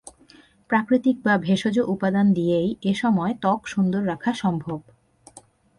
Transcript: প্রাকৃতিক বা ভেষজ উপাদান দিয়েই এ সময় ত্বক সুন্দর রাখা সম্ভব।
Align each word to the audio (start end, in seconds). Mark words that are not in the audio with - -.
প্রাকৃতিক 0.69 1.15
বা 1.23 1.33
ভেষজ 1.37 1.75
উপাদান 1.85 2.27
দিয়েই 2.33 2.69
এ 2.81 2.93
সময় 2.93 3.33
ত্বক 3.41 3.61
সুন্দর 3.67 4.01
রাখা 4.07 4.31
সম্ভব। 4.33 4.79